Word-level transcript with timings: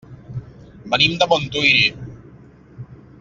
Venim 0.93 1.13
de 1.23 1.27
Montuïri. 1.33 1.85